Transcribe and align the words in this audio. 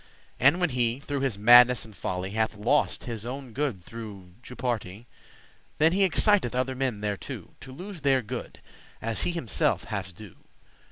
And 0.39 0.59
when 0.59 0.71
he, 0.71 0.99
through 0.99 1.19
his 1.19 1.37
madness 1.37 1.85
and 1.85 1.95
folly, 1.95 2.31
Hath 2.31 2.55
lost 2.57 3.03
his 3.03 3.23
owen 3.23 3.53
good 3.53 3.83
through 3.83 4.31
jupartie,* 4.41 5.05
*hazard 5.05 5.05
<2> 5.05 5.05
Then 5.77 5.91
he 5.91 6.03
exciteth 6.03 6.55
other 6.55 6.73
men 6.73 7.01
thereto, 7.01 7.51
To 7.59 7.71
lose 7.71 8.01
their 8.01 8.23
good 8.23 8.61
as 8.99 9.21
he 9.21 9.31
himself 9.31 9.83
hath 9.83 10.15
do'. 10.15 10.37